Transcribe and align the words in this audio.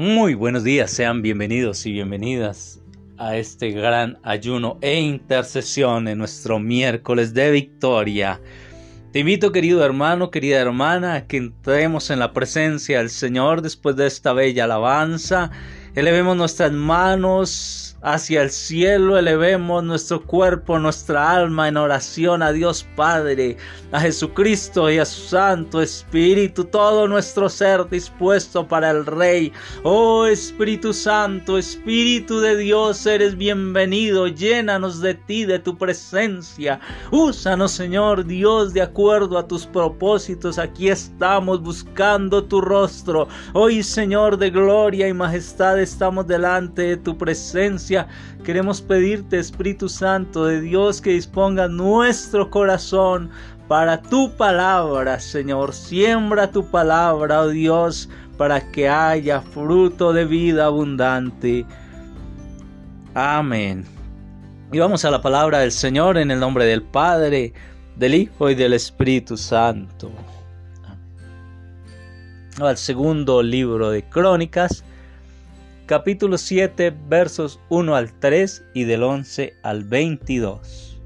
Muy 0.00 0.32
buenos 0.32 0.64
días, 0.64 0.90
sean 0.90 1.20
bienvenidos 1.20 1.84
y 1.84 1.92
bienvenidas 1.92 2.80
a 3.18 3.36
este 3.36 3.70
gran 3.70 4.18
ayuno 4.22 4.78
e 4.80 4.98
intercesión 4.98 6.08
en 6.08 6.16
nuestro 6.16 6.58
miércoles 6.58 7.34
de 7.34 7.50
victoria. 7.50 8.40
Te 9.12 9.18
invito, 9.18 9.52
querido 9.52 9.84
hermano, 9.84 10.30
querida 10.30 10.58
hermana, 10.58 11.16
a 11.16 11.26
que 11.26 11.36
entremos 11.36 12.08
en 12.08 12.18
la 12.18 12.32
presencia 12.32 12.96
del 12.96 13.10
Señor 13.10 13.60
después 13.60 13.94
de 13.94 14.06
esta 14.06 14.32
bella 14.32 14.64
alabanza. 14.64 15.50
Elevemos 15.94 16.34
nuestras 16.34 16.72
manos 16.72 17.89
hacia 18.02 18.42
el 18.42 18.50
cielo, 18.50 19.18
elevemos 19.18 19.84
nuestro 19.84 20.24
cuerpo, 20.24 20.78
nuestra 20.78 21.32
alma 21.32 21.68
en 21.68 21.76
oración 21.76 22.42
a 22.42 22.52
Dios 22.52 22.86
Padre, 22.96 23.58
a 23.92 24.00
Jesucristo 24.00 24.90
y 24.90 24.98
a 24.98 25.04
su 25.04 25.28
Santo 25.28 25.82
Espíritu, 25.82 26.64
todo 26.64 27.06
nuestro 27.06 27.48
ser 27.48 27.88
dispuesto 27.90 28.66
para 28.66 28.90
el 28.90 29.04
Rey. 29.04 29.52
Oh 29.82 30.26
Espíritu 30.26 30.94
Santo, 30.94 31.58
Espíritu 31.58 32.40
de 32.40 32.56
Dios, 32.56 33.04
eres 33.04 33.36
bienvenido, 33.36 34.28
llénanos 34.28 35.00
de 35.00 35.14
ti, 35.14 35.44
de 35.44 35.58
tu 35.58 35.76
presencia. 35.76 36.80
Úsanos, 37.10 37.72
Señor 37.72 38.24
Dios, 38.24 38.72
de 38.72 38.80
acuerdo 38.80 39.36
a 39.36 39.46
tus 39.46 39.66
propósitos. 39.66 40.58
Aquí 40.58 40.88
estamos 40.88 41.62
buscando 41.62 42.44
tu 42.44 42.60
rostro. 42.62 43.28
Hoy, 43.52 43.82
Señor 43.82 44.38
de 44.38 44.50
gloria 44.50 45.06
y 45.06 45.12
majestad, 45.12 45.78
estamos 45.78 46.26
delante 46.26 46.82
de 46.82 46.96
tu 46.96 47.18
presencia 47.18 47.89
Queremos 48.44 48.80
pedirte, 48.80 49.38
Espíritu 49.38 49.88
Santo 49.88 50.46
de 50.46 50.60
Dios, 50.60 51.00
que 51.00 51.10
disponga 51.10 51.68
nuestro 51.68 52.50
corazón 52.50 53.30
para 53.68 54.00
tu 54.00 54.32
palabra, 54.36 55.20
Señor. 55.20 55.72
Siembra 55.72 56.50
tu 56.50 56.66
palabra, 56.66 57.42
oh 57.42 57.48
Dios, 57.48 58.08
para 58.36 58.60
que 58.72 58.88
haya 58.88 59.40
fruto 59.40 60.12
de 60.12 60.24
vida 60.24 60.66
abundante. 60.66 61.64
Amén. 63.14 63.84
Y 64.72 64.78
vamos 64.78 65.04
a 65.04 65.10
la 65.10 65.20
palabra 65.20 65.58
del 65.58 65.72
Señor 65.72 66.16
en 66.16 66.30
el 66.30 66.40
nombre 66.40 66.64
del 66.64 66.82
Padre, 66.82 67.52
del 67.96 68.14
Hijo 68.14 68.50
y 68.50 68.54
del 68.54 68.72
Espíritu 68.72 69.36
Santo. 69.36 70.10
Al 72.58 72.76
segundo 72.76 73.42
libro 73.42 73.90
de 73.90 74.02
Crónicas, 74.04 74.84
capítulo 75.90 76.38
7, 76.38 76.96
versos 77.08 77.58
1 77.68 77.96
al 77.96 78.16
3 78.20 78.64
y 78.74 78.84
del 78.84 79.02
11 79.02 79.54
al 79.64 79.82
22. 79.82 81.00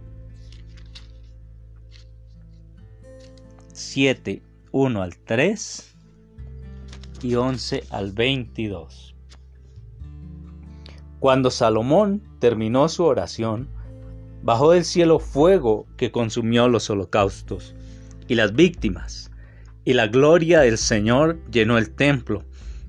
7, 3.73 4.43
1 4.73 5.03
al 5.03 5.17
3 5.17 5.95
y 7.23 7.35
11 7.35 7.85
al 7.89 8.13
22. 8.13 9.15
Cuando 11.19 11.51
Salomón 11.51 12.23
terminó 12.39 12.87
su 12.91 13.05
oración, 13.05 13.71
bajó 14.43 14.73
del 14.73 14.85
cielo 14.85 15.19
fuego 15.19 15.87
que 15.97 16.13
consumió 16.13 16.69
los 16.69 16.91
holocaustos 16.91 17.75
y 18.29 18.35
las 18.35 18.55
víctimas, 18.55 19.31
y 19.87 19.95
la 19.95 20.09
gloria 20.09 20.61
del 20.61 20.77
Señor 20.77 21.43
llenó 21.51 21.79
el 21.79 21.89
templo 21.89 22.45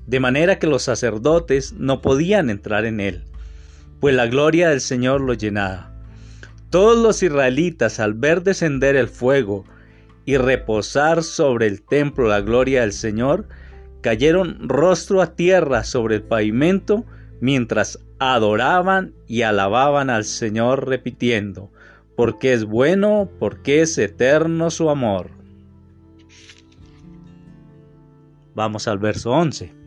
de 0.08 0.20
manera 0.20 0.60
que 0.60 0.68
los 0.68 0.84
sacerdotes 0.84 1.74
no 1.74 2.02
podían 2.02 2.50
entrar 2.50 2.86
en 2.86 3.00
él, 3.00 3.24
pues 4.00 4.16
la 4.16 4.28
gloria 4.28 4.70
del 4.70 4.82
Señor 4.82 5.22
lo 5.22 5.34
llenaba. 5.34 5.92
Todos 6.70 6.98
los 6.98 7.24
israelitas 7.24 8.00
al 8.00 8.14
ver 8.14 8.44
descender 8.44 8.96
el 8.96 9.08
fuego 9.08 9.66
y 10.26 10.38
reposar 10.38 11.24
sobre 11.24 11.68
el 11.68 11.82
templo 11.82 12.28
la 12.28 12.42
gloria 12.42 12.82
del 12.82 12.94
Señor, 12.94 13.48
cayeron 14.02 14.68
rostro 14.68 15.22
a 15.22 15.36
tierra 15.36 15.84
sobre 15.84 16.16
el 16.16 16.24
pavimento 16.24 17.06
mientras 17.42 18.00
adoraban 18.20 19.14
y 19.28 19.44
alababan 19.44 20.10
al 20.10 20.26
Señor 20.26 20.88
repitiendo, 20.88 21.72
porque 22.16 22.54
es 22.54 22.66
bueno, 22.66 23.30
porque 23.40 23.82
es 23.82 23.98
eterno 23.98 24.72
su 24.72 24.90
amor. 24.90 25.30
Vamos 28.56 28.88
al 28.88 29.00
verso 29.00 29.32
11. 29.32 29.85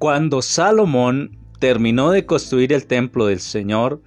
Cuando 0.00 0.40
Salomón 0.40 1.36
terminó 1.58 2.10
de 2.10 2.24
construir 2.24 2.72
el 2.72 2.86
templo 2.86 3.26
del 3.26 3.38
Señor 3.38 4.00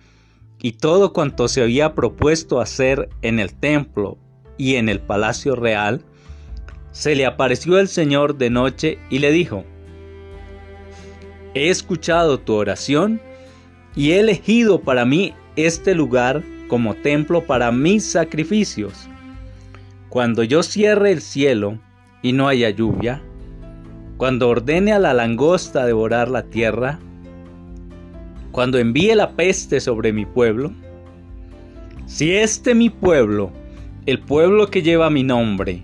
y 0.59 0.71
todo 0.71 1.13
cuanto 1.13 1.47
se 1.47 1.61
había 1.61 1.93
propuesto 1.93 2.59
hacer 2.59 3.09
en 3.21 3.37
el 3.37 3.53
templo 3.53 4.17
y 4.57 4.77
en 4.77 4.89
el 4.89 4.99
palacio 4.99 5.55
real, 5.55 6.03
se 6.91 7.15
le 7.15 7.27
apareció 7.27 7.77
el 7.77 7.87
Señor 7.87 8.39
de 8.39 8.49
noche 8.49 8.97
y 9.11 9.19
le 9.19 9.31
dijo, 9.31 9.65
He 11.53 11.69
escuchado 11.69 12.39
tu 12.39 12.55
oración 12.55 13.21
y 13.95 14.13
he 14.13 14.19
elegido 14.19 14.81
para 14.81 15.05
mí 15.05 15.35
este 15.55 15.93
lugar 15.93 16.41
como 16.69 16.95
templo 16.95 17.45
para 17.45 17.71
mis 17.71 18.03
sacrificios. 18.03 19.07
Cuando 20.09 20.41
yo 20.41 20.63
cierre 20.63 21.11
el 21.11 21.21
cielo 21.21 21.77
y 22.23 22.33
no 22.33 22.47
haya 22.47 22.71
lluvia, 22.71 23.21
cuando 24.17 24.49
ordene 24.49 24.93
a 24.93 24.99
la 24.99 25.13
langosta 25.13 25.85
devorar 25.85 26.29
la 26.29 26.43
tierra, 26.43 26.99
cuando 28.51 28.77
envíe 28.77 29.15
la 29.15 29.31
peste 29.31 29.79
sobre 29.79 30.13
mi 30.13 30.25
pueblo, 30.25 30.71
si 32.05 32.31
este 32.31 32.75
mi 32.75 32.89
pueblo, 32.89 33.51
el 34.05 34.19
pueblo 34.19 34.67
que 34.67 34.81
lleva 34.81 35.09
mi 35.09 35.23
nombre, 35.23 35.83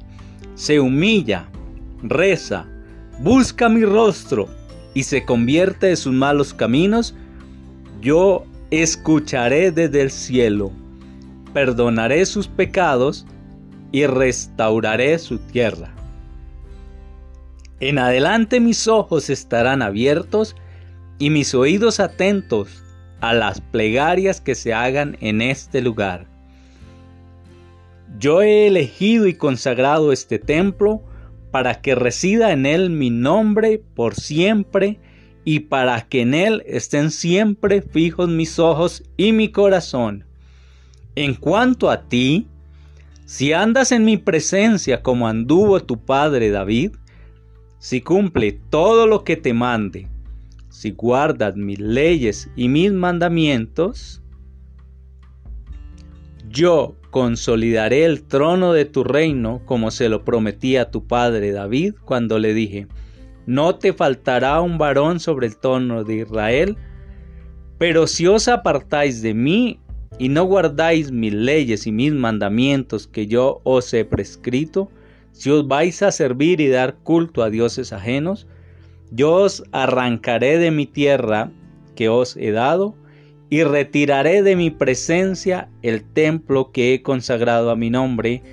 se 0.55 0.79
humilla, 0.79 1.45
reza, 2.03 2.65
busca 3.19 3.69
mi 3.69 3.83
rostro 3.83 4.47
y 4.93 5.03
se 5.03 5.25
convierte 5.25 5.87
de 5.87 5.95
sus 5.95 6.13
malos 6.13 6.53
caminos, 6.53 7.15
yo 8.01 8.45
escucharé 8.71 9.71
desde 9.71 10.01
el 10.01 10.11
cielo, 10.11 10.71
perdonaré 11.53 12.25
sus 12.25 12.47
pecados 12.47 13.25
y 13.91 14.05
restauraré 14.05 15.17
su 15.17 15.39
tierra. 15.39 15.93
En 17.79 17.97
adelante 17.97 18.59
mis 18.59 18.87
ojos 18.87 19.29
estarán 19.29 19.81
abiertos 19.81 20.55
y 21.17 21.29
mis 21.29 21.55
oídos 21.55 21.99
atentos 21.99 22.83
a 23.21 23.33
las 23.33 23.61
plegarias 23.61 24.41
que 24.41 24.55
se 24.55 24.73
hagan 24.73 25.17
en 25.21 25.41
este 25.41 25.81
lugar. 25.81 26.27
Yo 28.17 28.41
he 28.41 28.67
elegido 28.67 29.27
y 29.27 29.33
consagrado 29.33 30.11
este 30.11 30.39
templo 30.39 31.01
para 31.51 31.81
que 31.81 31.95
resida 31.95 32.51
en 32.51 32.65
él 32.65 32.89
mi 32.89 33.09
nombre 33.09 33.81
por 33.95 34.15
siempre 34.15 34.99
y 35.45 35.61
para 35.61 36.01
que 36.01 36.21
en 36.21 36.33
él 36.33 36.63
estén 36.65 37.11
siempre 37.11 37.81
fijos 37.81 38.27
mis 38.27 38.59
ojos 38.59 39.03
y 39.15 39.31
mi 39.31 39.49
corazón. 39.49 40.25
En 41.15 41.33
cuanto 41.33 41.89
a 41.89 42.03
ti, 42.09 42.47
si 43.25 43.53
andas 43.53 43.91
en 43.91 44.05
mi 44.05 44.17
presencia 44.17 45.01
como 45.01 45.27
anduvo 45.27 45.79
tu 45.81 45.97
padre 45.97 46.49
David, 46.49 46.91
si 47.79 48.01
cumple 48.01 48.59
todo 48.69 49.07
lo 49.07 49.23
que 49.23 49.37
te 49.37 49.53
mande, 49.53 50.07
si 50.69 50.91
guardas 50.91 51.55
mis 51.55 51.79
leyes 51.79 52.49
y 52.55 52.67
mis 52.67 52.91
mandamientos, 52.91 54.21
yo 56.49 56.95
consolidaré 57.09 58.05
el 58.05 58.23
trono 58.23 58.73
de 58.73 58.85
tu 58.85 59.03
reino 59.03 59.61
como 59.65 59.91
se 59.91 60.09
lo 60.09 60.23
prometí 60.23 60.75
a 60.77 60.91
tu 60.91 61.07
padre 61.07 61.51
David 61.51 61.95
cuando 62.05 62.37
le 62.37 62.53
dije, 62.53 62.87
no 63.45 63.75
te 63.75 63.93
faltará 63.93 64.61
un 64.61 64.77
varón 64.77 65.19
sobre 65.19 65.47
el 65.47 65.57
trono 65.57 66.03
de 66.03 66.17
Israel, 66.17 66.77
pero 67.77 68.07
si 68.07 68.27
os 68.27 68.47
apartáis 68.47 69.21
de 69.21 69.33
mí 69.33 69.79
y 70.19 70.27
no 70.29 70.43
guardáis 70.43 71.11
mis 71.11 71.33
leyes 71.33 71.87
y 71.87 71.91
mis 71.91 72.13
mandamientos 72.13 73.07
que 73.07 73.25
yo 73.25 73.61
os 73.63 73.93
he 73.93 74.03
prescrito, 74.03 74.91
si 75.31 75.49
os 75.49 75.67
vais 75.67 76.01
a 76.03 76.11
servir 76.11 76.61
y 76.61 76.67
dar 76.67 76.95
culto 76.97 77.43
a 77.43 77.49
dioses 77.49 77.93
ajenos, 77.93 78.47
yo 79.11 79.33
os 79.33 79.63
arrancaré 79.71 80.57
de 80.57 80.71
mi 80.71 80.85
tierra 80.85 81.51
que 81.95 82.09
os 82.09 82.37
he 82.37 82.51
dado 82.51 82.95
y 83.49 83.63
retiraré 83.63 84.43
de 84.43 84.55
mi 84.55 84.69
presencia 84.69 85.69
el 85.81 86.03
templo 86.03 86.71
que 86.71 86.93
he 86.93 87.01
consagrado 87.01 87.71
a 87.71 87.75
mi 87.75 87.89
nombre, 87.89 88.43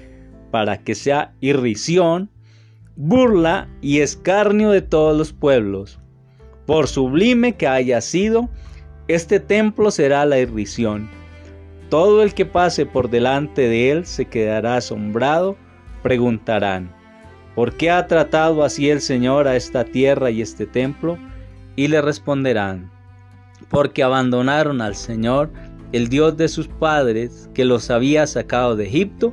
para 0.50 0.78
que 0.78 0.94
sea 0.94 1.34
irrisión, 1.40 2.31
burla 2.96 3.69
y 3.82 4.00
escarnio 4.00 4.70
de 4.70 4.81
todos 4.81 5.17
los 5.17 5.32
pueblos. 5.32 6.00
Por 6.64 6.88
sublime 6.88 7.56
que 7.56 7.67
haya 7.67 8.00
sido, 8.00 8.49
este 9.06 9.38
templo 9.38 9.90
será 9.90 10.25
la 10.25 10.38
irrisión. 10.38 11.08
Todo 11.90 12.22
el 12.22 12.34
que 12.34 12.46
pase 12.46 12.87
por 12.87 13.11
delante 13.11 13.69
de 13.69 13.90
él 13.90 14.06
se 14.06 14.25
quedará 14.25 14.76
asombrado 14.76 15.56
preguntarán, 16.06 16.94
¿por 17.56 17.76
qué 17.76 17.91
ha 17.91 18.06
tratado 18.06 18.62
así 18.62 18.91
el 18.91 19.00
Señor 19.00 19.49
a 19.49 19.56
esta 19.56 19.82
tierra 19.82 20.31
y 20.31 20.41
este 20.41 20.64
templo? 20.64 21.19
Y 21.75 21.88
le 21.88 22.00
responderán, 22.00 22.93
porque 23.70 24.05
abandonaron 24.05 24.81
al 24.81 24.94
Señor, 24.94 25.50
el 25.91 26.06
Dios 26.06 26.37
de 26.37 26.47
sus 26.47 26.69
padres, 26.69 27.50
que 27.55 27.64
los 27.64 27.91
había 27.91 28.25
sacado 28.29 28.76
de 28.76 28.87
Egipto, 28.87 29.32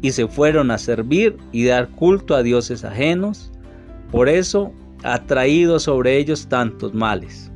y 0.00 0.12
se 0.12 0.26
fueron 0.26 0.70
a 0.70 0.78
servir 0.78 1.36
y 1.52 1.66
dar 1.66 1.90
culto 1.90 2.34
a 2.34 2.42
dioses 2.42 2.86
ajenos. 2.86 3.52
Por 4.10 4.30
eso 4.30 4.72
ha 5.02 5.26
traído 5.26 5.78
sobre 5.78 6.16
ellos 6.16 6.46
tantos 6.48 6.94
males. 6.94 7.52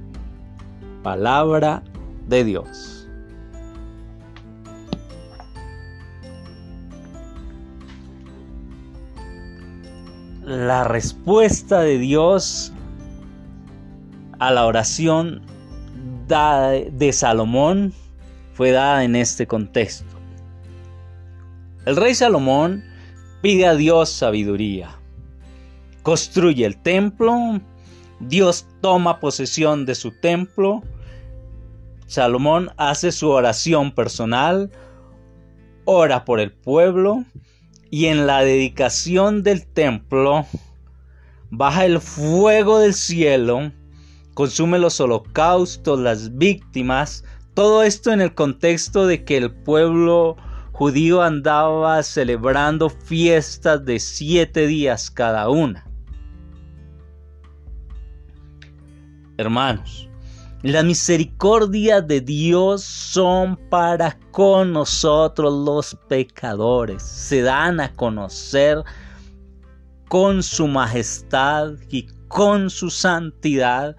Palabra 1.02 1.82
de 2.26 2.44
Dios. 2.44 2.97
La 10.48 10.82
respuesta 10.82 11.82
de 11.82 11.98
Dios 11.98 12.72
a 14.38 14.50
la 14.50 14.64
oración 14.64 15.42
de 16.26 17.12
Salomón 17.12 17.92
fue 18.54 18.70
dada 18.70 19.04
en 19.04 19.14
este 19.14 19.46
contexto. 19.46 20.06
El 21.84 21.96
rey 21.96 22.14
Salomón 22.14 22.82
pide 23.42 23.66
a 23.66 23.74
Dios 23.74 24.08
sabiduría. 24.08 24.98
Construye 26.02 26.64
el 26.64 26.80
templo, 26.80 27.60
Dios 28.18 28.66
toma 28.80 29.20
posesión 29.20 29.84
de 29.84 29.94
su 29.94 30.12
templo, 30.12 30.82
Salomón 32.06 32.70
hace 32.78 33.12
su 33.12 33.28
oración 33.28 33.92
personal, 33.92 34.70
ora 35.84 36.24
por 36.24 36.40
el 36.40 36.52
pueblo 36.52 37.26
y 37.90 38.06
en 38.06 38.26
la 38.26 38.42
dedicación 38.42 39.42
del 39.42 39.66
templo 39.66 40.46
baja 41.50 41.86
el 41.86 42.00
fuego 42.00 42.78
del 42.78 42.94
cielo, 42.94 43.72
consume 44.34 44.78
los 44.78 45.00
holocaustos, 45.00 45.98
las 45.98 46.36
víctimas, 46.36 47.24
todo 47.54 47.82
esto 47.82 48.12
en 48.12 48.20
el 48.20 48.34
contexto 48.34 49.06
de 49.06 49.24
que 49.24 49.36
el 49.36 49.50
pueblo 49.50 50.36
judío 50.72 51.22
andaba 51.22 52.02
celebrando 52.02 52.88
fiestas 52.88 53.84
de 53.84 53.98
siete 53.98 54.66
días 54.66 55.10
cada 55.10 55.48
una. 55.48 55.84
Hermanos, 59.38 60.07
las 60.62 60.84
misericordias 60.84 62.06
de 62.06 62.20
Dios 62.20 62.82
son 62.82 63.56
para 63.68 64.18
con 64.30 64.72
nosotros 64.72 65.52
los 65.64 65.96
pecadores. 66.08 67.02
Se 67.02 67.42
dan 67.42 67.80
a 67.80 67.92
conocer 67.92 68.82
con 70.08 70.42
su 70.42 70.66
majestad 70.66 71.72
y 71.90 72.06
con 72.28 72.70
su 72.70 72.90
santidad 72.90 73.96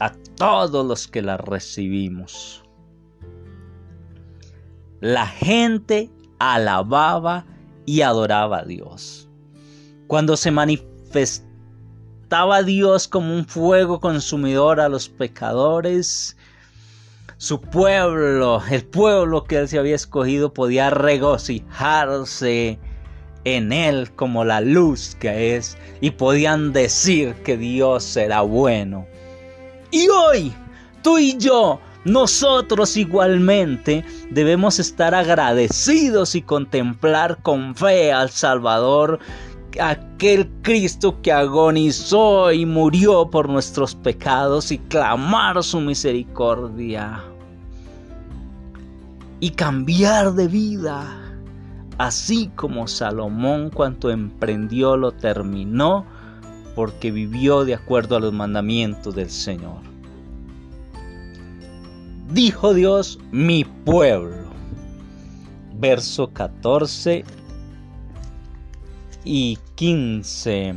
a 0.00 0.12
todos 0.36 0.86
los 0.86 1.08
que 1.08 1.22
la 1.22 1.36
recibimos 1.36 2.64
la 5.04 5.26
gente 5.26 6.10
alababa 6.38 7.44
y 7.84 8.00
adoraba 8.00 8.60
a 8.60 8.64
Dios. 8.64 9.28
Cuando 10.06 10.34
se 10.38 10.50
manifestaba 12.34 12.62
Dios 12.64 13.06
como 13.06 13.32
un 13.32 13.46
fuego 13.46 14.00
consumidor 14.00 14.80
a 14.80 14.88
los 14.88 15.08
pecadores, 15.08 16.36
su 17.36 17.60
pueblo, 17.60 18.60
el 18.68 18.84
pueblo 18.84 19.44
que 19.44 19.58
él 19.58 19.68
se 19.68 19.78
había 19.78 19.94
escogido, 19.94 20.52
podía 20.52 20.90
regocijarse 20.90 22.78
en 23.44 23.72
él 23.72 24.10
como 24.16 24.44
la 24.44 24.60
luz 24.60 25.16
que 25.20 25.54
es 25.54 25.78
y 26.00 26.10
podían 26.10 26.72
decir 26.72 27.34
que 27.44 27.56
Dios 27.56 28.16
era 28.16 28.40
bueno. 28.40 29.06
Y 29.92 30.08
hoy, 30.08 30.52
tú 31.02 31.18
y 31.18 31.36
yo 31.38 31.78
nosotros 32.04 32.96
igualmente 32.96 34.04
debemos 34.30 34.80
estar 34.80 35.14
agradecidos 35.14 36.34
y 36.34 36.42
contemplar 36.42 37.38
con 37.42 37.76
fe 37.76 38.12
al 38.12 38.30
Salvador, 38.30 39.20
aquel 39.80 40.48
Cristo 40.62 41.20
que 41.22 41.32
agonizó 41.32 42.52
y 42.52 42.66
murió 42.66 43.30
por 43.30 43.48
nuestros 43.48 43.94
pecados 43.94 44.72
y 44.72 44.78
clamar 44.78 45.62
su 45.62 45.80
misericordia. 45.80 47.22
Y 49.40 49.50
cambiar 49.50 50.32
de 50.34 50.48
vida, 50.48 51.04
así 51.98 52.50
como 52.54 52.86
Salomón 52.86 53.70
cuanto 53.70 54.10
emprendió 54.10 54.96
lo 54.96 55.12
terminó, 55.12 56.06
porque 56.74 57.10
vivió 57.10 57.64
de 57.64 57.74
acuerdo 57.74 58.16
a 58.16 58.20
los 58.20 58.32
mandamientos 58.32 59.14
del 59.14 59.30
Señor 59.30 59.94
dijo 62.34 62.74
Dios, 62.74 63.18
mi 63.30 63.64
pueblo. 63.64 64.44
Verso 65.78 66.30
14 66.32 67.24
y 69.24 69.58
15. 69.74 70.74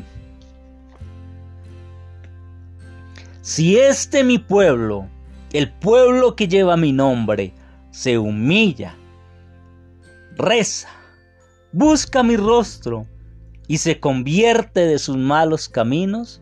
Si 3.42 3.78
este 3.78 4.24
mi 4.24 4.40
pueblo, 4.40 5.08
el 5.54 5.72
pueblo 5.72 6.36
que 6.36 6.48
lleva 6.48 6.76
mi 6.78 6.92
nombre, 6.92 7.54
se 7.92 8.18
humilla, 8.18 8.96
reza, 10.36 10.90
busca 11.72 12.24
mi 12.24 12.36
rostro 12.38 13.08
y 13.68 13.78
se 13.78 14.00
convierte 14.00 14.82
de 14.82 15.00
sus 15.00 15.18
malos 15.18 15.70
caminos, 15.70 16.42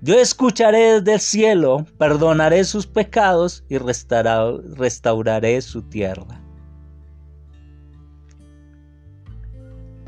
yo 0.00 0.14
escucharé 0.14 1.00
desde 1.00 1.14
el 1.14 1.20
cielo, 1.20 1.86
perdonaré 1.98 2.62
sus 2.64 2.86
pecados 2.86 3.64
y 3.68 3.78
restauraré 3.78 5.60
su 5.60 5.82
tierra. 5.82 6.37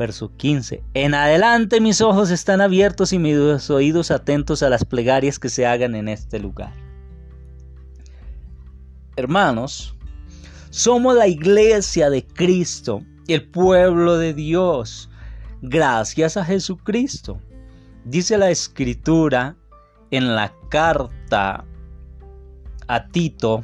Verso 0.01 0.35
15. 0.35 0.83
En 0.95 1.13
adelante 1.13 1.79
mis 1.79 2.01
ojos 2.01 2.31
están 2.31 2.63
abiertos 2.63 3.13
y 3.13 3.19
mis 3.19 3.69
oídos 3.69 4.11
atentos 4.11 4.63
a 4.63 4.71
las 4.71 4.83
plegarias 4.83 5.39
que 5.39 5.51
se 5.51 5.67
hagan 5.67 5.95
en 5.95 6.09
este 6.09 6.39
lugar. 6.39 6.73
Hermanos, 9.17 9.95
somos 10.71 11.15
la 11.15 11.29
iglesia 11.29 12.09
de 12.09 12.27
Cristo, 12.27 13.03
el 13.29 13.47
pueblo 13.47 14.17
de 14.17 14.33
Dios, 14.33 15.11
gracias 15.61 16.39
a 16.39 16.47
Jesucristo. 16.47 17.39
Dice 18.07 18.39
la 18.39 18.51
escritura 18.51 19.55
en 20.11 20.35
la 20.35 20.51
carta 20.71 21.67
a 22.89 23.07
Tito, 23.09 23.63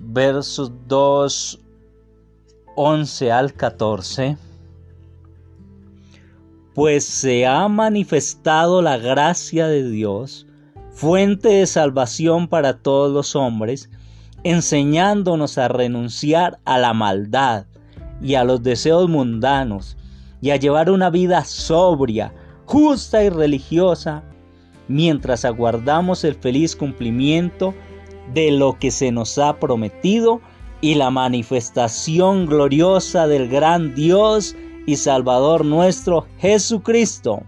versos 0.00 0.72
2, 0.88 1.60
11 2.76 3.32
al 3.32 3.54
14, 3.54 4.36
pues 6.74 7.06
se 7.06 7.46
ha 7.46 7.66
manifestado 7.68 8.82
la 8.82 8.98
gracia 8.98 9.66
de 9.66 9.88
Dios, 9.88 10.46
fuente 10.92 11.48
de 11.48 11.66
salvación 11.66 12.48
para 12.48 12.74
todos 12.74 13.10
los 13.10 13.34
hombres, 13.34 13.88
enseñándonos 14.44 15.56
a 15.56 15.68
renunciar 15.68 16.58
a 16.66 16.76
la 16.76 16.92
maldad 16.92 17.64
y 18.20 18.34
a 18.34 18.44
los 18.44 18.62
deseos 18.62 19.08
mundanos, 19.08 19.96
y 20.42 20.50
a 20.50 20.56
llevar 20.56 20.90
una 20.90 21.08
vida 21.08 21.44
sobria, 21.44 22.34
justa 22.66 23.24
y 23.24 23.30
religiosa, 23.30 24.22
mientras 24.86 25.46
aguardamos 25.46 26.24
el 26.24 26.34
feliz 26.34 26.76
cumplimiento 26.76 27.72
de 28.34 28.50
lo 28.50 28.78
que 28.78 28.90
se 28.90 29.12
nos 29.12 29.38
ha 29.38 29.58
prometido 29.58 30.42
y 30.80 30.94
la 30.94 31.10
manifestación 31.10 32.46
gloriosa 32.46 33.26
del 33.26 33.48
gran 33.48 33.94
Dios 33.94 34.54
y 34.86 34.96
Salvador 34.96 35.64
nuestro 35.64 36.26
Jesucristo, 36.38 37.42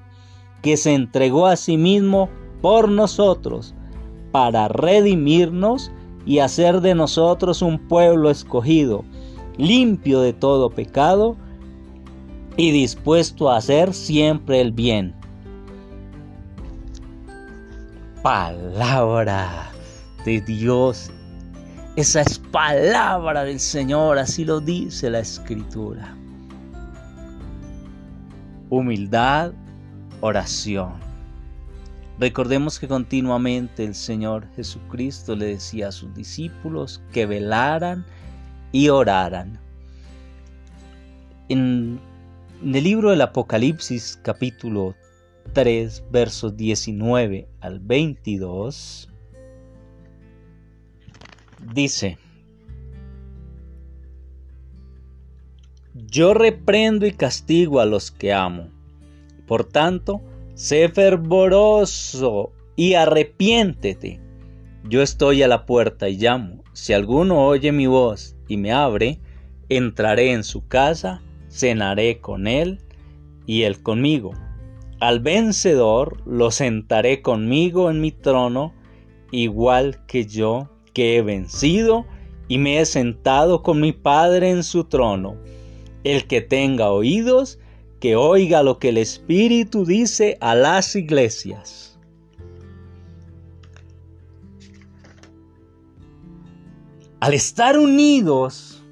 que 0.62 0.76
se 0.76 0.94
entregó 0.94 1.46
a 1.46 1.56
sí 1.56 1.76
mismo 1.76 2.28
por 2.60 2.88
nosotros, 2.88 3.74
para 4.32 4.68
redimirnos 4.68 5.90
y 6.26 6.40
hacer 6.40 6.80
de 6.80 6.94
nosotros 6.94 7.62
un 7.62 7.78
pueblo 7.88 8.30
escogido, 8.30 9.04
limpio 9.56 10.20
de 10.20 10.32
todo 10.32 10.70
pecado, 10.70 11.36
y 12.56 12.72
dispuesto 12.72 13.50
a 13.50 13.58
hacer 13.58 13.94
siempre 13.94 14.60
el 14.60 14.72
bien. 14.72 15.14
Palabra 18.22 19.70
de 20.24 20.40
Dios. 20.40 21.12
Esa 21.98 22.20
es 22.20 22.38
palabra 22.38 23.42
del 23.42 23.58
Señor, 23.58 24.20
así 24.20 24.44
lo 24.44 24.60
dice 24.60 25.10
la 25.10 25.18
escritura. 25.18 26.16
Humildad, 28.70 29.50
oración. 30.20 30.92
Recordemos 32.20 32.78
que 32.78 32.86
continuamente 32.86 33.82
el 33.82 33.96
Señor 33.96 34.46
Jesucristo 34.54 35.34
le 35.34 35.46
decía 35.46 35.88
a 35.88 35.92
sus 35.92 36.14
discípulos 36.14 37.02
que 37.12 37.26
velaran 37.26 38.04
y 38.70 38.90
oraran. 38.90 39.58
En 41.48 41.98
el 42.62 42.84
libro 42.84 43.10
del 43.10 43.22
Apocalipsis 43.22 44.20
capítulo 44.22 44.94
3 45.52 46.04
versos 46.12 46.56
19 46.56 47.48
al 47.60 47.80
22 47.80 49.07
dice, 51.60 52.18
Yo 55.94 56.32
reprendo 56.32 57.06
y 57.06 57.12
castigo 57.12 57.80
a 57.80 57.86
los 57.86 58.10
que 58.10 58.32
amo. 58.32 58.68
Por 59.46 59.64
tanto, 59.64 60.20
sé 60.54 60.88
fervoroso 60.88 62.52
y 62.76 62.94
arrepiéntete. 62.94 64.20
Yo 64.84 65.02
estoy 65.02 65.42
a 65.42 65.48
la 65.48 65.66
puerta 65.66 66.08
y 66.08 66.16
llamo. 66.16 66.62
Si 66.72 66.92
alguno 66.92 67.44
oye 67.44 67.72
mi 67.72 67.86
voz 67.86 68.36
y 68.46 68.56
me 68.56 68.72
abre, 68.72 69.18
entraré 69.68 70.32
en 70.32 70.44
su 70.44 70.66
casa, 70.66 71.20
cenaré 71.50 72.20
con 72.20 72.46
él 72.46 72.80
y 73.46 73.62
él 73.62 73.82
conmigo. 73.82 74.32
Al 75.00 75.20
vencedor 75.20 76.22
lo 76.26 76.50
sentaré 76.50 77.22
conmigo 77.22 77.90
en 77.90 78.00
mi 78.00 78.12
trono, 78.12 78.72
igual 79.30 80.04
que 80.06 80.26
yo 80.26 80.70
que 80.98 81.16
he 81.16 81.22
vencido 81.22 82.06
y 82.48 82.58
me 82.58 82.80
he 82.80 82.84
sentado 82.84 83.62
con 83.62 83.80
mi 83.80 83.92
Padre 83.92 84.50
en 84.50 84.64
su 84.64 84.82
trono. 84.82 85.36
El 86.02 86.26
que 86.26 86.40
tenga 86.40 86.90
oídos, 86.90 87.60
que 88.00 88.16
oiga 88.16 88.64
lo 88.64 88.80
que 88.80 88.88
el 88.88 88.98
Espíritu 88.98 89.86
dice 89.86 90.36
a 90.40 90.56
las 90.56 90.96
iglesias. 90.96 91.96
Al 97.20 97.32
estar 97.32 97.78
unidos 97.78 98.84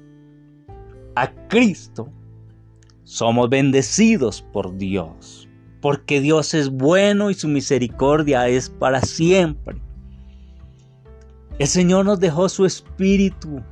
a 1.15 1.29
Cristo, 1.49 2.07
somos 3.03 3.49
bendecidos 3.49 4.45
por 4.53 4.77
Dios, 4.77 5.49
porque 5.81 6.21
Dios 6.21 6.53
es 6.53 6.69
bueno 6.69 7.31
y 7.31 7.33
su 7.33 7.49
misericordia 7.49 8.47
es 8.47 8.69
para 8.69 9.01
siempre. 9.01 9.81
El 11.59 11.67
Señor 11.67 12.05
nos 12.05 12.19
dejó 12.19 12.47
su 12.49 12.65
espíritu. 12.65 13.63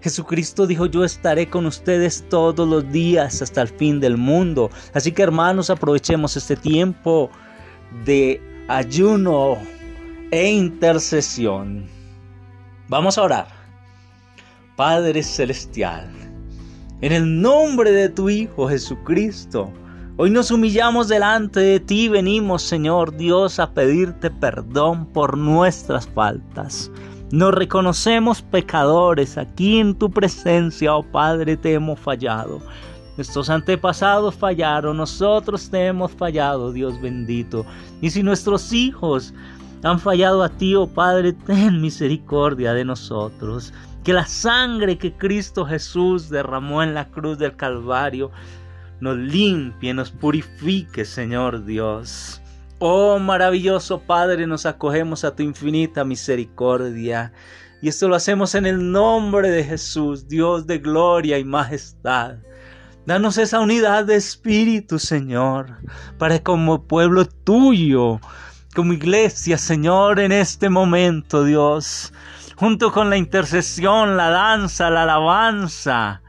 Jesucristo 0.00 0.66
dijo, 0.66 0.86
yo 0.86 1.04
estaré 1.04 1.48
con 1.50 1.66
ustedes 1.66 2.24
todos 2.28 2.68
los 2.68 2.92
días 2.92 3.42
hasta 3.42 3.62
el 3.62 3.68
fin 3.68 3.98
del 3.98 4.16
mundo. 4.16 4.70
Así 4.94 5.10
que 5.10 5.22
hermanos, 5.22 5.68
aprovechemos 5.68 6.36
este 6.36 6.54
tiempo 6.54 7.28
de 8.04 8.40
ayuno 8.68 9.56
e 10.30 10.52
intercesión. 10.52 11.86
Vamos 12.88 13.18
a 13.18 13.22
orar. 13.22 13.48
Padre 14.76 15.22
Celestial, 15.24 16.08
en 17.00 17.12
el 17.12 17.40
nombre 17.40 17.90
de 17.90 18.08
tu 18.08 18.28
Hijo 18.28 18.68
Jesucristo, 18.68 19.72
hoy 20.18 20.30
nos 20.30 20.50
humillamos 20.50 21.08
delante 21.08 21.60
de 21.60 21.80
ti, 21.80 22.08
venimos 22.08 22.62
Señor 22.62 23.16
Dios 23.16 23.58
a 23.58 23.72
pedirte 23.72 24.30
perdón 24.30 25.06
por 25.06 25.36
nuestras 25.36 26.06
faltas. 26.06 26.92
Nos 27.32 27.52
reconocemos 27.52 28.40
pecadores 28.40 29.36
aquí 29.36 29.78
en 29.80 29.96
tu 29.96 30.08
presencia, 30.08 30.94
oh 30.94 31.02
Padre, 31.02 31.56
te 31.56 31.74
hemos 31.74 31.98
fallado. 31.98 32.60
Nuestros 33.16 33.50
antepasados 33.50 34.36
fallaron, 34.36 34.98
nosotros 34.98 35.68
te 35.68 35.86
hemos 35.86 36.12
fallado, 36.12 36.72
Dios 36.72 37.00
bendito. 37.00 37.66
Y 38.00 38.10
si 38.10 38.22
nuestros 38.22 38.72
hijos 38.72 39.34
han 39.82 39.98
fallado 39.98 40.44
a 40.44 40.50
ti, 40.50 40.76
oh 40.76 40.86
Padre, 40.86 41.32
ten 41.32 41.80
misericordia 41.80 42.72
de 42.74 42.84
nosotros. 42.84 43.72
Que 44.04 44.12
la 44.12 44.26
sangre 44.26 44.96
que 44.96 45.12
Cristo 45.12 45.66
Jesús 45.66 46.28
derramó 46.28 46.80
en 46.84 46.94
la 46.94 47.08
cruz 47.08 47.38
del 47.38 47.56
Calvario 47.56 48.30
nos 49.00 49.16
limpie, 49.16 49.92
nos 49.92 50.12
purifique, 50.12 51.04
Señor 51.04 51.64
Dios. 51.64 52.40
Oh 52.78 53.18
maravilloso 53.18 54.00
Padre, 54.00 54.46
nos 54.46 54.66
acogemos 54.66 55.24
a 55.24 55.34
tu 55.34 55.42
infinita 55.42 56.04
misericordia. 56.04 57.32
Y 57.80 57.88
esto 57.88 58.06
lo 58.06 58.16
hacemos 58.16 58.54
en 58.54 58.66
el 58.66 58.92
nombre 58.92 59.48
de 59.48 59.64
Jesús, 59.64 60.28
Dios 60.28 60.66
de 60.66 60.78
gloria 60.78 61.38
y 61.38 61.44
majestad. 61.44 62.36
Danos 63.06 63.38
esa 63.38 63.60
unidad 63.60 64.04
de 64.04 64.16
espíritu, 64.16 64.98
Señor, 64.98 65.78
para 66.18 66.42
como 66.42 66.82
pueblo 66.82 67.24
tuyo, 67.24 68.20
como 68.74 68.92
iglesia, 68.92 69.56
Señor, 69.56 70.20
en 70.20 70.32
este 70.32 70.68
momento, 70.68 71.44
Dios, 71.44 72.12
junto 72.56 72.92
con 72.92 73.08
la 73.08 73.16
intercesión, 73.16 74.18
la 74.18 74.28
danza, 74.28 74.90
la 74.90 75.04
alabanza, 75.04 76.20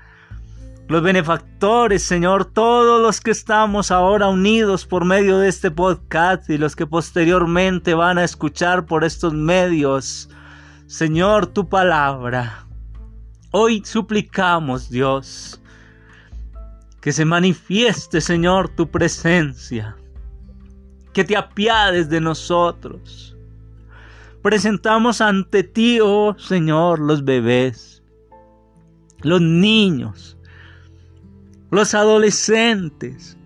los 0.87 1.03
benefactores, 1.03 2.01
Señor, 2.03 2.45
todos 2.45 3.01
los 3.01 3.19
que 3.19 3.31
estamos 3.31 3.91
ahora 3.91 4.29
unidos 4.29 4.85
por 4.85 5.03
medio 5.03 5.37
de 5.37 5.49
este 5.49 5.69
podcast 5.69 6.49
y 6.49 6.57
los 6.57 6.77
que 6.77 6.87
posteriormente 6.87 7.93
van 7.93 8.17
a 8.17 8.23
escuchar 8.23 8.85
por 8.85 9.03
estos 9.03 9.33
medios, 9.33 10.29
Señor, 10.85 11.47
tu 11.47 11.67
palabra. 11.67 12.65
Hoy 13.51 13.83
suplicamos, 13.83 14.89
Dios, 14.89 15.61
que 17.01 17.11
se 17.11 17.25
manifieste, 17.25 18.21
Señor, 18.21 18.69
tu 18.69 18.89
presencia, 18.89 19.97
que 21.11 21.25
te 21.25 21.35
apiades 21.35 22.09
de 22.09 22.21
nosotros. 22.21 23.35
Presentamos 24.41 25.19
ante 25.19 25.63
ti, 25.63 25.99
oh 26.01 26.33
Señor, 26.39 26.99
los 26.99 27.25
bebés, 27.25 28.01
los 29.19 29.41
niños, 29.41 30.36
los 31.71 31.93
adolescentes, 31.93 33.37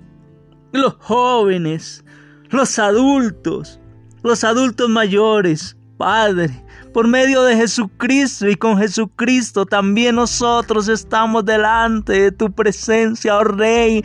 los 0.71 0.95
jóvenes, 0.99 2.03
los 2.49 2.77
adultos, 2.79 3.79
los 4.23 4.43
adultos 4.43 4.89
mayores, 4.89 5.77
Padre, 5.97 6.63
por 6.93 7.07
medio 7.07 7.43
de 7.43 7.55
Jesucristo 7.55 8.49
y 8.49 8.55
con 8.55 8.77
Jesucristo 8.77 9.65
también 9.65 10.15
nosotros 10.15 10.87
estamos 10.87 11.45
delante 11.45 12.13
de 12.13 12.31
tu 12.31 12.51
presencia, 12.51 13.37
oh 13.37 13.43
Rey. 13.43 14.03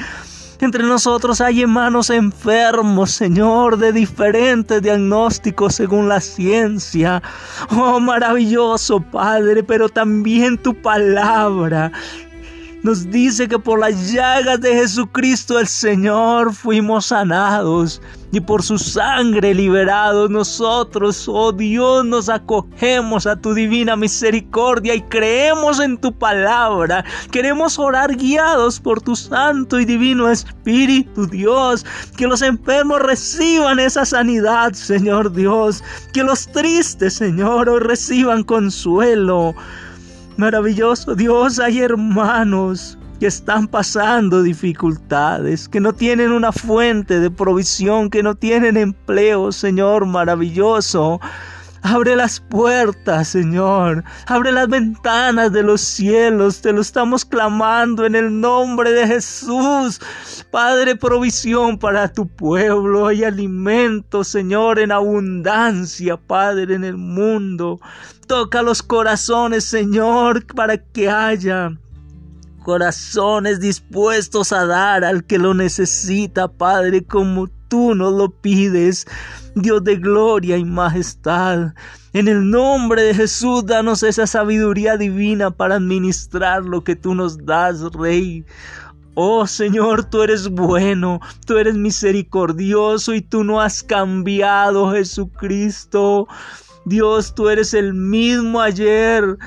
Entre 0.60 0.82
nosotros 0.82 1.42
hay 1.42 1.62
hermanos 1.62 2.08
enfermos, 2.08 3.10
Señor, 3.10 3.76
de 3.76 3.92
diferentes 3.92 4.80
diagnósticos 4.80 5.74
según 5.74 6.08
la 6.08 6.20
ciencia. 6.20 7.22
Oh, 7.70 8.00
maravilloso 8.00 9.00
Padre, 9.00 9.62
pero 9.62 9.88
también 9.88 10.56
tu 10.56 10.74
palabra 10.80 11.92
nos 12.86 13.10
dice 13.10 13.48
que 13.48 13.58
por 13.58 13.80
las 13.80 14.12
llagas 14.12 14.60
de 14.60 14.72
Jesucristo 14.72 15.58
el 15.58 15.66
Señor 15.66 16.54
fuimos 16.54 17.06
sanados 17.06 18.00
y 18.30 18.38
por 18.38 18.62
su 18.62 18.78
sangre 18.78 19.52
liberados 19.54 20.30
nosotros, 20.30 21.28
oh 21.28 21.50
Dios, 21.50 22.04
nos 22.04 22.28
acogemos 22.28 23.26
a 23.26 23.34
tu 23.34 23.54
divina 23.54 23.96
misericordia 23.96 24.94
y 24.94 25.02
creemos 25.02 25.80
en 25.80 25.98
tu 25.98 26.16
palabra. 26.16 27.04
Queremos 27.32 27.76
orar 27.76 28.14
guiados 28.14 28.78
por 28.78 29.02
tu 29.02 29.16
santo 29.16 29.80
y 29.80 29.84
divino 29.84 30.30
Espíritu, 30.30 31.26
Dios. 31.26 31.84
Que 32.16 32.28
los 32.28 32.40
enfermos 32.40 33.02
reciban 33.02 33.80
esa 33.80 34.04
sanidad, 34.04 34.74
Señor 34.74 35.32
Dios. 35.32 35.82
Que 36.12 36.22
los 36.22 36.46
tristes, 36.46 37.14
Señor, 37.14 37.84
reciban 37.84 38.44
consuelo. 38.44 39.56
Maravilloso 40.36 41.14
Dios, 41.14 41.58
hay 41.58 41.80
hermanos 41.80 42.98
que 43.18 43.26
están 43.26 43.66
pasando 43.66 44.42
dificultades, 44.42 45.66
que 45.66 45.80
no 45.80 45.94
tienen 45.94 46.30
una 46.30 46.52
fuente 46.52 47.20
de 47.20 47.30
provisión, 47.30 48.10
que 48.10 48.22
no 48.22 48.34
tienen 48.34 48.76
empleo, 48.76 49.50
Señor 49.50 50.04
maravilloso. 50.04 51.20
Abre 51.88 52.16
las 52.16 52.40
puertas, 52.40 53.28
Señor. 53.28 54.02
Abre 54.26 54.50
las 54.50 54.68
ventanas 54.68 55.52
de 55.52 55.62
los 55.62 55.80
cielos. 55.80 56.60
Te 56.60 56.72
lo 56.72 56.80
estamos 56.80 57.24
clamando 57.24 58.04
en 58.04 58.16
el 58.16 58.40
nombre 58.40 58.90
de 58.90 59.06
Jesús. 59.06 60.00
Padre, 60.50 60.96
provisión 60.96 61.78
para 61.78 62.12
tu 62.12 62.26
pueblo. 62.26 63.06
Hay 63.06 63.22
alimento, 63.22 64.24
Señor, 64.24 64.80
en 64.80 64.90
abundancia, 64.90 66.16
Padre, 66.16 66.74
en 66.74 66.82
el 66.82 66.96
mundo. 66.96 67.78
Toca 68.26 68.62
los 68.62 68.82
corazones, 68.82 69.62
Señor, 69.62 70.44
para 70.56 70.78
que 70.78 71.08
haya 71.08 71.70
corazones 72.64 73.60
dispuestos 73.60 74.50
a 74.52 74.66
dar 74.66 75.04
al 75.04 75.22
que 75.22 75.38
lo 75.38 75.54
necesita, 75.54 76.48
Padre, 76.48 77.04
como 77.04 77.46
tú 77.68 77.94
nos 77.94 78.12
lo 78.12 78.28
pides. 78.30 79.06
Dios 79.56 79.82
de 79.84 79.96
gloria 79.96 80.58
y 80.58 80.66
majestad. 80.66 81.72
En 82.12 82.28
el 82.28 82.50
nombre 82.50 83.02
de 83.02 83.14
Jesús, 83.14 83.64
danos 83.64 84.02
esa 84.02 84.26
sabiduría 84.26 84.98
divina 84.98 85.50
para 85.50 85.76
administrar 85.76 86.62
lo 86.62 86.84
que 86.84 86.94
tú 86.94 87.14
nos 87.14 87.38
das, 87.38 87.80
Rey. 87.94 88.44
Oh 89.14 89.46
Señor, 89.46 90.04
tú 90.04 90.22
eres 90.22 90.50
bueno, 90.50 91.20
tú 91.46 91.56
eres 91.56 91.74
misericordioso 91.74 93.14
y 93.14 93.22
tú 93.22 93.44
no 93.44 93.62
has 93.62 93.82
cambiado, 93.82 94.92
Jesucristo. 94.92 96.28
Dios, 96.84 97.34
tú 97.34 97.48
eres 97.48 97.72
el 97.72 97.94
mismo 97.94 98.60
ayer. 98.60 99.38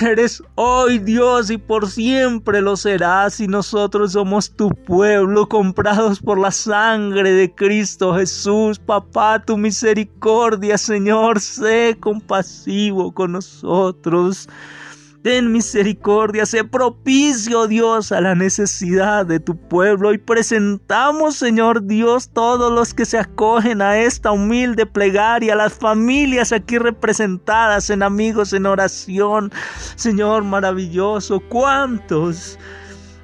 Eres 0.00 0.42
hoy 0.54 0.98
Dios 0.98 1.50
y 1.50 1.58
por 1.58 1.88
siempre 1.88 2.60
lo 2.60 2.76
serás 2.76 3.40
y 3.40 3.48
nosotros 3.48 4.12
somos 4.12 4.50
tu 4.50 4.70
pueblo 4.70 5.48
comprados 5.48 6.20
por 6.20 6.38
la 6.38 6.52
sangre 6.52 7.32
de 7.32 7.52
Cristo 7.52 8.14
Jesús. 8.14 8.78
Papá, 8.78 9.42
tu 9.44 9.56
misericordia, 9.56 10.78
Señor, 10.78 11.40
sé 11.40 11.96
compasivo 11.98 13.12
con 13.12 13.32
nosotros. 13.32 14.48
Ten 15.28 15.52
misericordia, 15.52 16.46
sé 16.46 16.64
propicio, 16.64 17.66
Dios, 17.66 18.12
a 18.12 18.22
la 18.22 18.34
necesidad 18.34 19.26
de 19.26 19.38
tu 19.38 19.58
pueblo. 19.58 20.14
Y 20.14 20.16
presentamos, 20.16 21.36
Señor 21.36 21.84
Dios, 21.84 22.30
todos 22.30 22.72
los 22.72 22.94
que 22.94 23.04
se 23.04 23.18
acogen 23.18 23.82
a 23.82 23.98
esta 23.98 24.32
humilde 24.32 24.86
plegaria, 24.86 25.54
las 25.54 25.74
familias 25.74 26.50
aquí 26.50 26.78
representadas 26.78 27.90
en 27.90 28.02
amigos 28.02 28.54
en 28.54 28.64
oración. 28.64 29.52
Señor 29.96 30.44
maravilloso, 30.44 31.40
¿cuántos 31.40 32.58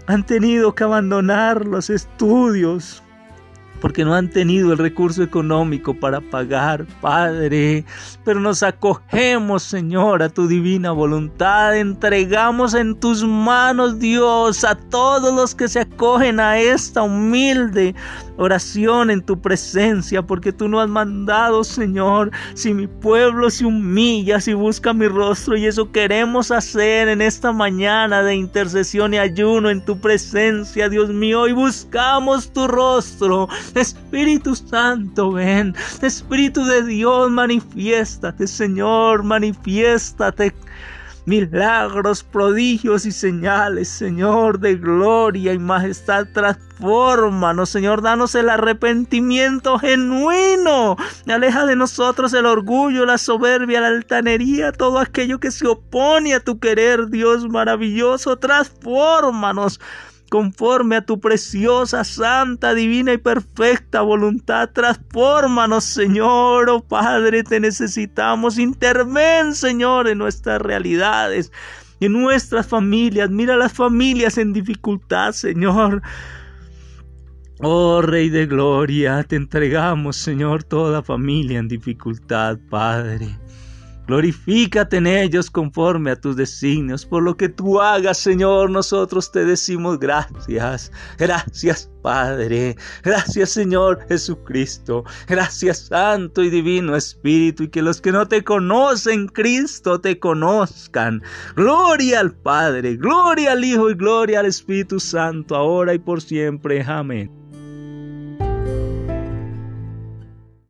han 0.06 0.26
tenido 0.26 0.74
que 0.74 0.84
abandonar 0.84 1.64
los 1.64 1.88
estudios? 1.88 3.03
Porque 3.84 4.02
no 4.02 4.14
han 4.14 4.30
tenido 4.30 4.72
el 4.72 4.78
recurso 4.78 5.22
económico 5.22 5.92
para 5.92 6.22
pagar, 6.22 6.86
Padre. 7.02 7.84
Pero 8.24 8.40
nos 8.40 8.62
acogemos, 8.62 9.62
Señor, 9.62 10.22
a 10.22 10.30
tu 10.30 10.48
divina 10.48 10.90
voluntad. 10.90 11.76
Entregamos 11.76 12.72
en 12.72 12.98
tus 12.98 13.22
manos, 13.24 13.98
Dios, 13.98 14.64
a 14.64 14.74
todos 14.74 15.34
los 15.34 15.54
que 15.54 15.68
se 15.68 15.80
acogen 15.80 16.40
a 16.40 16.58
esta 16.58 17.02
humilde 17.02 17.94
oración 18.36 19.10
en 19.10 19.22
tu 19.22 19.40
presencia, 19.40 20.22
porque 20.22 20.52
tú 20.52 20.68
no 20.68 20.80
has 20.80 20.88
mandado, 20.88 21.64
Señor, 21.64 22.30
si 22.54 22.74
mi 22.74 22.86
pueblo 22.86 23.50
se 23.50 23.64
humilla, 23.64 24.40
si 24.40 24.54
busca 24.54 24.92
mi 24.92 25.06
rostro, 25.06 25.56
y 25.56 25.66
eso 25.66 25.90
queremos 25.92 26.50
hacer 26.50 27.08
en 27.08 27.22
esta 27.22 27.52
mañana 27.52 28.22
de 28.22 28.34
intercesión 28.34 29.14
y 29.14 29.18
ayuno 29.18 29.70
en 29.70 29.84
tu 29.84 29.98
presencia, 29.98 30.88
Dios 30.88 31.10
mío, 31.10 31.46
y 31.46 31.52
buscamos 31.52 32.52
tu 32.52 32.66
rostro, 32.66 33.48
Espíritu 33.74 34.54
Santo, 34.54 35.32
ven. 35.32 35.74
Espíritu 36.02 36.64
de 36.64 36.84
Dios, 36.84 37.30
manifiéstate, 37.30 38.46
Señor, 38.46 39.22
manifiéstate. 39.22 40.54
Milagros, 41.26 42.22
prodigios 42.22 43.06
y 43.06 43.12
señales, 43.12 43.88
Señor 43.88 44.58
de 44.60 44.76
gloria 44.76 45.54
y 45.54 45.58
majestad, 45.58 46.26
transfórmanos, 46.34 47.70
Señor, 47.70 48.02
danos 48.02 48.34
el 48.34 48.50
arrepentimiento 48.50 49.78
genuino, 49.78 50.98
aleja 51.26 51.64
de 51.64 51.76
nosotros 51.76 52.34
el 52.34 52.44
orgullo, 52.44 53.06
la 53.06 53.16
soberbia, 53.16 53.80
la 53.80 53.88
altanería, 53.88 54.70
todo 54.70 54.98
aquello 54.98 55.40
que 55.40 55.50
se 55.50 55.66
opone 55.66 56.34
a 56.34 56.40
tu 56.40 56.58
querer, 56.58 57.08
Dios 57.08 57.48
maravilloso, 57.48 58.36
transfórmanos 58.36 59.80
conforme 60.34 60.96
a 60.96 61.06
tu 61.06 61.20
preciosa, 61.20 62.02
santa, 62.02 62.74
divina 62.74 63.12
y 63.12 63.18
perfecta 63.18 64.00
voluntad. 64.00 64.68
Transfórmanos, 64.70 65.84
Señor, 65.84 66.68
oh 66.70 66.80
Padre, 66.82 67.44
te 67.44 67.60
necesitamos. 67.60 68.58
Interven, 68.58 69.54
Señor, 69.54 70.08
en 70.08 70.18
nuestras 70.18 70.60
realidades, 70.60 71.52
en 72.00 72.14
nuestras 72.14 72.66
familias. 72.66 73.30
Mira 73.30 73.56
las 73.56 73.72
familias 73.72 74.36
en 74.36 74.52
dificultad, 74.52 75.30
Señor. 75.30 76.02
Oh 77.60 78.02
Rey 78.02 78.28
de 78.28 78.46
Gloria, 78.46 79.22
te 79.22 79.36
entregamos, 79.36 80.16
Señor, 80.16 80.64
toda 80.64 81.04
familia 81.04 81.60
en 81.60 81.68
dificultad, 81.68 82.58
Padre. 82.68 83.38
Glorifícate 84.06 84.98
en 84.98 85.06
ellos 85.06 85.50
conforme 85.50 86.10
a 86.10 86.20
tus 86.20 86.36
designios. 86.36 87.06
Por 87.06 87.22
lo 87.22 87.36
que 87.36 87.48
tú 87.48 87.80
hagas, 87.80 88.18
Señor, 88.18 88.70
nosotros 88.70 89.32
te 89.32 89.44
decimos 89.44 89.98
gracias. 89.98 90.92
Gracias, 91.18 91.90
Padre. 92.02 92.76
Gracias, 93.02 93.50
Señor 93.50 94.04
Jesucristo. 94.06 95.04
Gracias, 95.26 95.86
Santo 95.86 96.42
y 96.42 96.50
Divino 96.50 96.96
Espíritu. 96.96 97.64
Y 97.64 97.68
que 97.68 97.82
los 97.82 98.00
que 98.00 98.12
no 98.12 98.28
te 98.28 98.44
conocen, 98.44 99.26
Cristo, 99.26 100.00
te 100.00 100.18
conozcan. 100.18 101.22
Gloria 101.56 102.20
al 102.20 102.34
Padre, 102.34 102.96
gloria 102.96 103.52
al 103.52 103.64
Hijo 103.64 103.90
y 103.90 103.94
gloria 103.94 104.40
al 104.40 104.46
Espíritu 104.46 105.00
Santo, 105.00 105.56
ahora 105.56 105.94
y 105.94 105.98
por 105.98 106.20
siempre. 106.20 106.82
Amén. 106.82 107.43